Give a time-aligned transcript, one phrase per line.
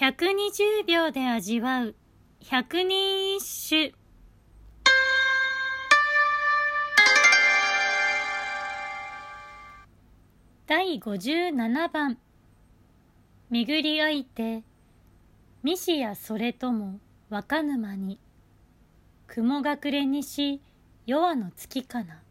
[0.00, 1.96] 120秒で味わう。
[2.38, 3.92] 百人一首。
[10.68, 12.16] 第57番。
[13.50, 14.62] 巡り合いて
[15.64, 18.20] 三市やそれとも若沼に。
[19.26, 20.62] 雲隠れにし
[21.06, 22.22] 夜の月かな。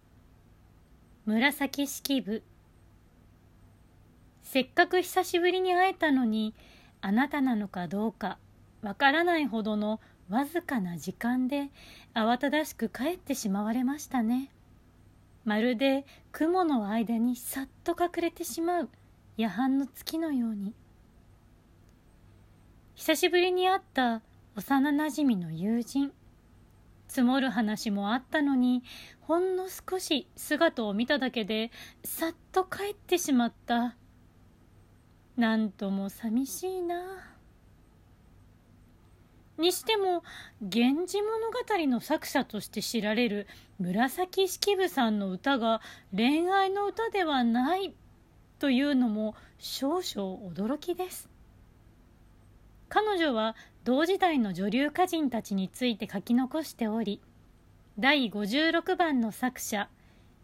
[1.25, 2.43] 紫式部。
[4.41, 6.55] せっかく久しぶりに会えたのに
[7.08, 8.38] あなたなのかどうか
[8.82, 11.70] わからないほどのわずかな時間で
[12.14, 14.52] 慌ただしく帰ってしまわれましたね。
[15.46, 18.89] まるで雲の間にさっと隠れてしまう
[19.38, 20.74] 夜半の月のように。
[22.96, 24.21] 久しぶりに会った
[24.57, 26.12] 幼なじみの友人。
[27.07, 28.84] 積もる話もあったのに
[29.21, 31.71] ほんの少し姿を見ただけで
[32.03, 33.95] さっと帰ってしまった。
[35.38, 36.95] なんとも寂しいな。
[39.59, 40.23] にしても
[40.61, 43.47] 「源氏物語」の作者として知られる
[43.80, 45.81] 紫式部さんの歌が
[46.16, 47.94] 恋愛の歌ではない
[48.59, 51.30] というのも少々驚きです。
[52.90, 57.22] 彼女は同時代の女流歌人たちについて書き残しており
[58.00, 59.90] 第56番の作者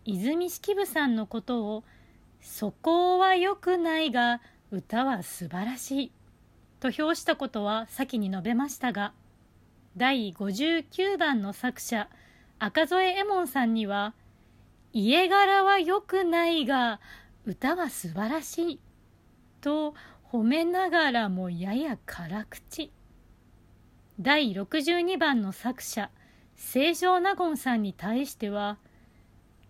[0.06, 1.84] 泉式部さんのことを
[2.44, 4.42] 「素行は良くないが
[4.74, 6.12] 歌は素晴らしい」
[6.82, 9.14] と評したことは先に述べましたが
[9.96, 12.10] 第59番の作者
[12.58, 14.16] 赤添右衛門さんには
[14.92, 17.00] 「家柄は良くないが
[17.46, 18.80] 歌は素晴らしい」
[19.62, 19.94] と
[20.32, 22.92] 褒めながらもやや辛口。
[24.20, 26.10] 第62番の作者
[26.58, 28.78] 清少納言さんに対しては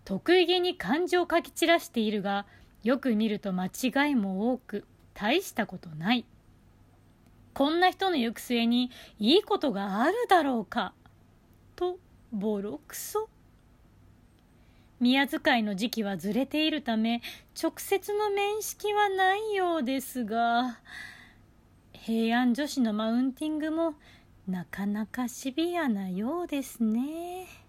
[0.04, 2.46] 得意げに漢字を書き散らしているが
[2.82, 6.24] よく見ると間違いも多く大したことない。
[7.54, 10.92] こんな人の行く末にいいことがあるだろうか。
[11.76, 11.98] と
[12.32, 13.28] ボロクソ。
[15.00, 17.20] 宮遣いの時期はずれているため
[17.60, 20.78] 直接の面識はないようですが
[21.92, 23.94] 平安女子のマウンティングも
[24.48, 27.63] なかなかシビアなようですね。